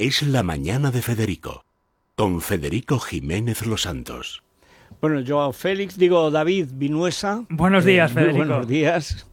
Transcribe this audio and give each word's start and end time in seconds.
Es 0.00 0.22
la 0.22 0.42
mañana 0.42 0.90
de 0.90 1.02
Federico, 1.02 1.66
con 2.16 2.40
Federico 2.40 2.98
Jiménez 2.98 3.66
Los 3.66 3.82
Santos. 3.82 4.42
Bueno, 4.98 5.20
yo 5.20 5.52
Félix, 5.52 5.98
digo 5.98 6.30
David 6.30 6.68
Vinuesa. 6.72 7.44
Buenos 7.50 7.84
días, 7.84 8.10
Eh, 8.12 8.14
muy 8.14 8.22
Federico. 8.22 8.46
Buenos 8.46 8.66
días. 8.66 9.26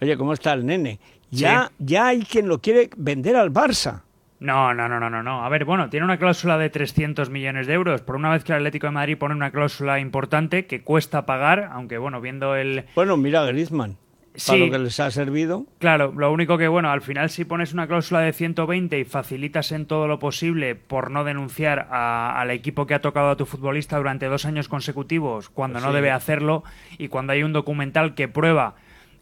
Oye, 0.00 0.18
¿cómo 0.18 0.32
está 0.32 0.54
el 0.54 0.66
nene? 0.66 0.98
Ya, 1.30 1.70
ya 1.78 2.08
hay 2.08 2.24
quien 2.24 2.48
lo 2.48 2.60
quiere 2.60 2.90
vender 2.96 3.36
al 3.36 3.52
Barça. 3.52 4.02
No, 4.40 4.74
no, 4.74 4.88
no, 4.88 4.98
no, 4.98 5.08
no, 5.08 5.22
no. 5.22 5.44
A 5.44 5.48
ver, 5.50 5.64
bueno, 5.64 5.88
tiene 5.88 6.02
una 6.02 6.18
cláusula 6.18 6.58
de 6.58 6.68
300 6.68 7.30
millones 7.30 7.68
de 7.68 7.74
euros. 7.74 8.00
Por 8.00 8.16
una 8.16 8.32
vez 8.32 8.42
que 8.42 8.50
el 8.50 8.58
Atlético 8.58 8.88
de 8.88 8.94
Madrid 8.94 9.18
pone 9.18 9.36
una 9.36 9.52
cláusula 9.52 10.00
importante 10.00 10.66
que 10.66 10.82
cuesta 10.82 11.26
pagar, 11.26 11.70
aunque 11.72 11.96
bueno, 11.96 12.20
viendo 12.20 12.56
el... 12.56 12.86
Bueno, 12.96 13.16
mira 13.16 13.42
a 13.42 13.46
Griezmann. 13.46 13.96
Sí. 14.38 14.52
Para 14.52 14.64
lo 14.66 14.70
que 14.70 14.78
les 14.78 15.00
ha 15.00 15.10
servido. 15.10 15.66
Claro, 15.78 16.12
lo 16.16 16.32
único 16.32 16.56
que, 16.58 16.68
bueno, 16.68 16.90
al 16.90 17.02
final 17.02 17.28
si 17.30 17.44
pones 17.44 17.72
una 17.72 17.86
cláusula 17.86 18.20
de 18.20 18.32
120 18.32 18.98
y 18.98 19.04
facilitas 19.04 19.72
en 19.72 19.84
todo 19.86 20.06
lo 20.08 20.18
posible 20.18 20.74
por 20.74 21.10
no 21.10 21.24
denunciar 21.24 21.88
a- 21.90 22.40
al 22.40 22.50
equipo 22.50 22.86
que 22.86 22.94
ha 22.94 23.00
tocado 23.00 23.30
a 23.30 23.36
tu 23.36 23.46
futbolista 23.46 23.96
durante 23.98 24.26
dos 24.26 24.44
años 24.46 24.68
consecutivos 24.68 25.48
cuando 25.50 25.74
Pues 25.80 25.84
no 25.86 25.92
debe 25.92 26.10
hacerlo 26.10 26.64
y 26.98 27.08
cuando 27.08 27.32
hay 27.32 27.42
un 27.42 27.52
documental 27.52 28.14
que 28.14 28.28
prueba 28.28 28.76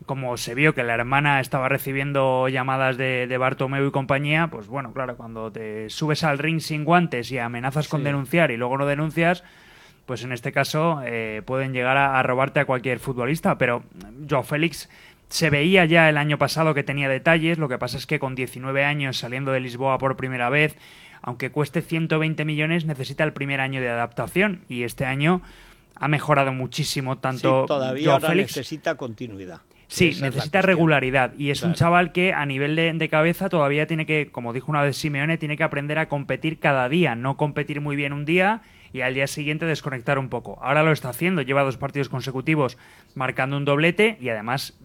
como 0.05 0.37
se 0.37 0.55
vio 0.55 0.75
que 0.75 0.85
la 0.85 0.93
hermana 0.95 1.41
estaba 1.41 1.71
recibiendo 1.71 2.49
llamadas 2.49 2.99
de, 2.99 3.27
de 3.27 3.39
Bartomeu 3.39 3.89
y 3.89 3.91
compañía, 3.91 4.49
pues 4.49 4.67
bueno, 4.69 4.93
claro, 4.93 5.17
cuando 5.17 5.51
te 5.51 5.89
subes 5.89 6.23
al 6.23 6.39
ring 6.39 6.61
sin 6.61 6.85
guantes 6.85 7.33
y 7.33 7.39
amenazas 7.39 7.89
con 7.89 8.05
denunciar 8.05 8.51
y 8.51 8.59
luego 8.59 8.77
no 8.77 8.85
denuncias, 8.85 9.43
pues 10.07 10.23
en 10.23 10.33
este 10.33 10.53
caso 10.53 11.03
eh, 11.05 11.43
pueden 11.45 11.73
llegar 11.73 11.97
a, 11.97 12.19
a 12.19 12.23
robarte 12.23 12.61
a 12.61 12.65
cualquier 12.65 13.01
futbolista. 13.01 13.59
Pero 13.59 13.83
Joao 14.29 14.45
Félix 14.45 14.89
se 15.29 15.51
veía 15.51 15.85
ya 15.85 16.09
el 16.09 16.17
año 16.17 16.39
pasado 16.39 16.75
que 16.75 16.85
tenía 16.85 17.09
detalles, 17.09 17.59
lo 17.59 17.69
que 17.69 17.79
pasa 17.79 17.99
es 17.99 18.07
que 18.07 18.19
con 18.19 18.35
19 18.35 18.85
años 18.85 19.19
saliendo 19.19 19.53
de 19.53 19.61
Lisboa 19.61 19.99
por 19.99 20.17
primera 20.17 20.49
vez, 20.51 20.77
aunque 21.23 21.51
cueste 21.51 21.83
120 21.83 22.45
millones, 22.45 22.85
necesita 22.85 23.25
el 23.25 23.33
primer 23.33 23.61
año 23.61 23.81
de 23.81 23.89
adaptación. 23.89 24.61
Y 24.69 24.85
este 24.85 25.05
año 25.05 25.43
ha 25.97 26.09
mejorado 26.09 26.53
muchísimo 26.53 27.19
tanto 27.19 27.63
sí, 27.63 27.67
todavía 27.67 28.05
Joao 28.05 28.15
ahora 28.17 28.29
Félix. 28.29 28.57
necesita 28.57 28.95
continuidad. 28.95 29.61
Sí, 29.89 30.09
Esa 30.09 30.27
necesita 30.27 30.63
regularidad. 30.63 31.33
Y 31.39 31.51
es 31.51 31.63
un 31.63 31.75
chaval 31.75 32.13
que 32.13 32.33
a 32.33 32.45
nivel 32.45 32.75
de, 32.75 32.93
de 32.93 33.09
cabeza 33.09 33.49
todavía 33.49 33.87
tiene 33.87 34.05
que, 34.05 34.31
como 34.33 34.53
dijo 34.53 34.71
una 34.71 34.83
vez 34.83 34.97
Simeone, 34.97 35.39
tiene 35.39 35.57
que 35.57 35.63
aprender 35.63 35.99
a 35.99 36.09
competir 36.09 36.59
cada 36.59 36.89
día, 36.89 37.15
no 37.15 37.37
competir 37.37 37.81
muy 37.81 37.95
bien 37.95 38.13
un 38.13 38.25
día 38.25 38.63
y 38.97 39.03
al 39.03 39.13
día 39.13 39.27
siguiente 39.27 39.67
desconectar 39.67 40.19
un 40.19 40.31
poco. 40.31 40.59
Ahora 40.63 40.83
lo 40.83 40.91
está 40.91 41.11
haciendo, 41.11 41.43
lleva 41.43 41.63
dos 41.63 41.77
partidos 41.77 42.09
consecutivos 42.09 42.79
marcando 43.15 43.59
un 43.59 43.67
doblete 43.67 44.17
y 44.23 44.31
además 44.31 44.79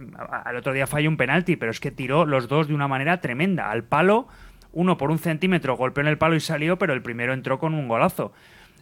al 0.43 0.57
otro 0.57 0.73
día 0.73 0.85
falló 0.85 1.07
un 1.07 1.15
penalti, 1.15 1.55
pero 1.55 1.71
es 1.71 1.79
que 1.79 1.91
tiró 1.91 2.25
los 2.25 2.49
dos 2.49 2.67
de 2.67 2.73
una 2.73 2.89
manera 2.89 3.21
tremenda, 3.21 3.71
al 3.71 3.85
palo, 3.85 4.27
uno 4.73 4.97
por 4.97 5.11
un 5.11 5.17
centímetro 5.17 5.77
golpeó 5.77 6.01
en 6.01 6.09
el 6.09 6.17
palo 6.17 6.35
y 6.35 6.41
salió, 6.41 6.77
pero 6.77 6.91
el 6.91 7.01
primero 7.01 7.31
entró 7.31 7.57
con 7.57 7.73
un 7.73 7.87
golazo. 7.87 8.33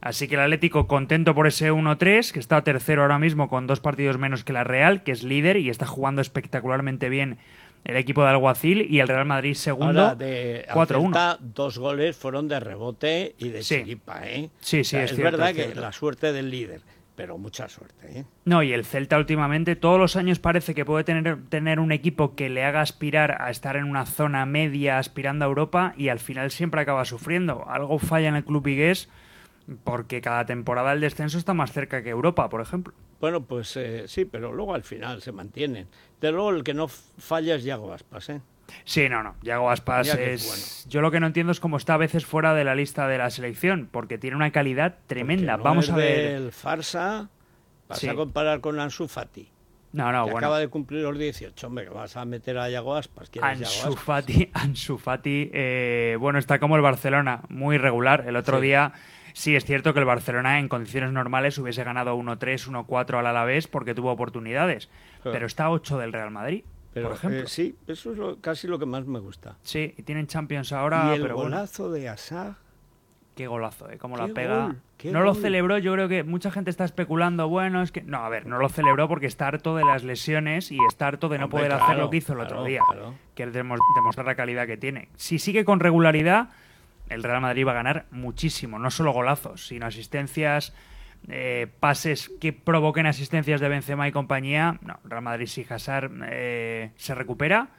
Así 0.01 0.27
que 0.27 0.33
el 0.33 0.41
Atlético 0.41 0.87
contento 0.87 1.35
por 1.35 1.45
ese 1.45 1.71
1-3, 1.71 2.31
que 2.31 2.39
está 2.39 2.63
tercero 2.63 3.03
ahora 3.03 3.19
mismo 3.19 3.49
con 3.49 3.67
dos 3.67 3.81
partidos 3.81 4.17
menos 4.17 4.43
que 4.43 4.53
la 4.53 4.63
Real, 4.63 5.03
que 5.03 5.11
es 5.11 5.21
líder 5.21 5.57
y 5.57 5.69
está 5.69 5.85
jugando 5.85 6.21
espectacularmente 6.21 7.09
bien 7.09 7.37
el 7.83 7.95
equipo 7.97 8.21
de 8.23 8.29
Alguacil, 8.29 8.85
y 8.89 8.99
el 8.99 9.07
Real 9.07 9.25
Madrid 9.25 9.53
segundo, 9.53 10.01
Ahora, 10.01 10.15
de 10.15 10.65
4-1. 10.73 11.03
Celta, 11.05 11.37
dos 11.39 11.77
goles 11.79 12.15
fueron 12.15 12.47
de 12.47 12.59
rebote 12.59 13.35
y 13.37 13.49
de 13.49 13.63
Sí. 13.63 13.77
chiripa, 13.79 14.21
¿eh? 14.27 14.49
Sí, 14.59 14.83
sí, 14.83 14.95
O 14.95 14.99
sea, 14.99 15.03
es 15.05 15.11
es 15.11 15.15
cierto, 15.17 15.37
verdad 15.37 15.49
es 15.57 15.67
que 15.67 15.75
la 15.75 15.91
suerte 15.91 16.31
del 16.33 16.49
líder, 16.51 16.81
pero 17.15 17.37
mucha 17.37 17.67
suerte, 17.67 18.19
¿eh? 18.19 18.25
No, 18.45 18.63
y 18.63 18.71
el 18.73 18.85
Celta 18.85 19.17
últimamente, 19.17 19.75
todos 19.75 19.97
los 19.99 20.15
años 20.15 20.39
parece 20.39 20.73
que 20.75 20.85
puede 20.85 21.03
tener, 21.03 21.37
tener 21.49 21.79
un 21.79 21.91
equipo 21.91 22.35
que 22.35 22.49
le 22.49 22.63
haga 22.63 22.81
aspirar 22.81 23.41
a 23.41 23.49
estar 23.49 23.75
en 23.75 23.85
una 23.85 24.05
zona 24.05 24.45
media 24.45 24.99
aspirando 24.99 25.45
a 25.45 25.47
Europa 25.47 25.93
y 25.97 26.09
al 26.09 26.19
final 26.19 26.51
siempre 26.51 26.81
acaba 26.81 27.05
sufriendo. 27.05 27.65
Algo 27.69 27.97
falla 27.99 28.29
en 28.29 28.35
el 28.35 28.45
club 28.45 28.63
vigués 28.63 29.09
porque 29.83 30.21
cada 30.21 30.45
temporada 30.45 30.93
el 30.93 31.01
descenso 31.01 31.37
está 31.37 31.53
más 31.53 31.71
cerca 31.71 32.01
que 32.03 32.09
Europa, 32.09 32.49
por 32.49 32.61
ejemplo. 32.61 32.93
Bueno, 33.19 33.41
pues 33.43 33.75
eh, 33.77 34.05
sí, 34.07 34.25
pero 34.25 34.53
luego 34.53 34.73
al 34.73 34.83
final 34.83 35.21
se 35.21 35.31
mantienen. 35.31 35.87
De 36.21 36.31
luego 36.31 36.49
el 36.51 36.63
que 36.63 36.73
no 36.73 36.87
falla 36.87 37.55
es 37.55 37.63
Yago 37.63 37.93
Aspas, 37.93 38.29
¿eh? 38.29 38.41
Sí, 38.85 39.09
no, 39.09 39.23
no. 39.23 39.35
Yago 39.41 39.69
Aspas 39.71 40.07
es. 40.15 40.85
Yo 40.89 41.01
lo 41.01 41.11
que 41.11 41.19
no 41.19 41.27
entiendo 41.27 41.51
es 41.51 41.59
cómo 41.59 41.77
está 41.77 41.95
a 41.95 41.97
veces 41.97 42.25
fuera 42.25 42.53
de 42.53 42.63
la 42.63 42.75
lista 42.75 43.07
de 43.07 43.17
la 43.17 43.29
selección, 43.29 43.89
porque 43.91 44.17
tiene 44.17 44.35
una 44.35 44.51
calidad 44.51 44.97
tremenda. 45.07 45.57
No 45.57 45.63
Vamos 45.63 45.85
es 45.85 45.91
a 45.91 45.95
ver. 45.97 46.39
del 46.41 46.51
farsa, 46.51 47.29
vas 47.87 47.99
Sí. 47.99 48.07
a 48.07 48.15
comparar 48.15 48.61
con 48.61 48.79
Ansu 48.79 49.07
Fati. 49.07 49.49
No, 49.91 50.11
no, 50.11 50.25
que 50.25 50.31
bueno. 50.33 50.45
acaba 50.45 50.59
de 50.59 50.67
cumplir 50.67 51.01
los 51.01 51.17
18, 51.17 51.65
hombre, 51.65 51.85
que 51.85 51.89
vas 51.89 52.15
a 52.15 52.23
meter 52.23 52.59
a 52.59 52.69
Yago 52.69 52.95
Aspas. 52.95 53.31
¿Quién 53.31 53.43
es 53.43 53.59
Yago 53.59 53.71
Ansu 53.71 53.87
Aspas? 53.89 54.03
Fati, 54.05 54.49
Ansu 54.53 54.97
Fati, 54.99 55.49
eh, 55.51 56.15
bueno, 56.19 56.37
está 56.37 56.59
como 56.59 56.75
el 56.75 56.83
Barcelona, 56.83 57.41
muy 57.49 57.77
regular. 57.79 58.25
El 58.27 58.35
otro 58.35 58.59
Sí. 58.59 58.67
día 58.67 58.93
sí 59.39 59.55
es 59.55 59.63
cierto 59.65 59.93
que 59.93 59.99
el 59.99 60.05
Barcelona 60.05 60.59
en 60.59 60.67
condiciones 60.67 61.11
normales 61.11 61.57
hubiese 61.57 61.83
ganado 61.83 62.15
1-3, 62.17 62.67
1-4 62.67 63.17
al 63.19 63.27
Alavés 63.27 63.67
porque 63.67 63.95
tuvo 63.95 64.11
oportunidades, 64.11 64.87
Claro. 65.21 65.31
pero 65.33 65.45
está 65.45 65.65
a 65.65 65.71
8 65.71 65.97
del 65.97 66.11
Real 66.13 66.31
Madrid, 66.31 66.63
Pero, 66.93 67.07
por 67.09 67.17
ejemplo. 67.17 67.41
eh, 67.41 67.47
sí, 67.47 67.75
eso 67.87 68.11
es 68.11 68.17
lo- 68.17 68.39
casi 68.41 68.67
lo 68.67 68.77
que 68.79 68.85
más 68.85 69.05
me 69.05 69.19
gusta. 69.19 69.57
Sí, 69.61 69.93
y 69.97 70.03
tienen 70.03 70.27
Champions 70.27 70.73
ahora, 70.73 71.11
y 71.11 71.15
el 71.15 71.21
pero 71.21 71.35
bueno, 71.35 71.51
golazo 71.55 71.91
de 71.91 72.09
Asá, 72.09 72.57
qué 73.35 73.47
golazo, 73.47 73.89
¿eh? 73.89 73.97
Cómo 73.97 74.17
la 74.17 74.27
pega. 74.27 74.65
gol, 74.65 74.81
no 75.13 75.21
lo 75.21 75.33
celebró, 75.33 75.77
yo 75.77 75.93
creo 75.93 76.09
que 76.09 76.23
mucha 76.23 76.51
gente 76.51 76.69
está 76.69 76.83
especulando, 76.83 77.47
bueno, 77.47 77.81
es 77.81 77.93
que... 77.93 78.01
No, 78.01 78.17
a 78.25 78.27
ver, 78.29 78.45
no 78.45 78.57
lo 78.57 78.67
celebró 78.67 79.07
porque 79.07 79.27
está 79.27 79.47
harto 79.47 79.77
de 79.77 79.85
las 79.85 80.03
lesiones 80.03 80.73
y 80.73 80.77
está 80.89 81.07
harto 81.07 81.29
de 81.29 81.37
no 81.37 81.45
Hombre, 81.45 81.59
poder 81.59 81.71
hacer 81.71 81.97
lo 81.97 82.09
que 82.09 82.17
hizo 82.17 82.33
el 82.33 82.41
otro 82.41 82.65
día. 82.65 82.81
claro. 82.91 83.15
que 83.35 83.43
es 83.43 83.53
demostrar 83.53 84.25
la 84.25 84.35
calidad 84.35 84.67
que 84.67 84.75
tiene. 84.75 85.07
Si 85.15 85.39
sigue 85.39 85.63
con 85.63 85.79
regularidad, 85.79 86.49
el 87.09 87.23
Real 87.23 87.41
Madrid 87.41 87.65
va 87.67 87.71
a 87.71 87.75
ganar 87.75 88.05
muchísimo, 88.11 88.79
no 88.79 88.91
solo 88.91 89.11
golazos, 89.11 89.67
sino 89.67 89.85
asistencias, 89.85 90.73
eh, 91.27 91.67
pases 91.79 92.31
que 92.39 92.53
provoquen 92.53 93.05
asistencias 93.05 93.59
de 93.61 93.67
Benzema 93.69 94.07
y 94.07 94.11
compañía. 94.11 94.77
No, 94.81 94.99
Real 95.03 95.21
Madrid 95.23 95.47
si 95.47 95.65
Hazard 95.69 96.11
eh, 96.31 96.91
se 96.95 97.13
recupera, 97.15 97.69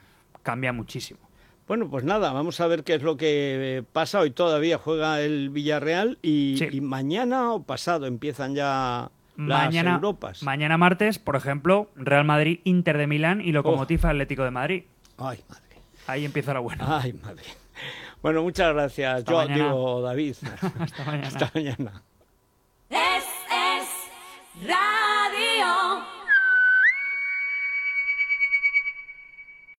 cambia 0.43 0.73
muchísimo. 0.73 1.21
Bueno, 1.67 1.89
pues 1.89 2.03
nada, 2.05 2.33
vamos 2.33 2.61
a 2.61 2.67
ver 2.67 2.83
qué 2.83 2.95
es 2.95 3.03
lo 3.03 3.17
que 3.17 3.79
eh, 3.79 3.83
pasa. 3.83 4.19
Hoy 4.21 4.33
todavía 4.33 4.77
juega 4.77 5.21
el 5.21 5.51
Villarreal 5.51 6.19
y, 6.21 6.57
Sí. 6.59 6.67
y 6.73 6.81
mañana 6.81 7.53
o 7.53 7.63
pasado 7.63 8.07
empiezan 8.07 8.55
ya 8.57 9.11
las 9.37 9.67
Mañana, 9.67 9.95
Europas. 9.95 10.43
mañana 10.43 10.77
martes, 10.77 11.19
por 11.21 11.37
ejemplo, 11.37 11.89
Real 11.95 12.25
Madrid, 12.25 12.59
Inter 12.65 12.99
de 12.99 13.07
Milán 13.07 13.41
y 13.41 13.53
Lokomotiv 13.53 14.05
Atlético 14.05 14.43
de 14.45 14.51
Madrid. 14.51 14.83
Ay, 15.17 15.39
madre. 15.49 15.63
Ahí 16.09 16.25
empieza 16.25 16.53
lo 16.53 16.63
bueno. 16.63 16.85
Ay, 16.89 17.13
madre. 17.13 17.45
Bueno, 18.23 18.43
muchas 18.43 18.73
gracias. 18.75 19.19
Hasta 19.19 19.33
Yo 19.33 19.39
mañana. 19.39 19.65
digo, 19.65 20.03
David. 20.03 20.37
Hasta 20.81 21.05
mañana. 21.05 21.27
Hasta 21.29 21.51
mañana. 21.55 22.03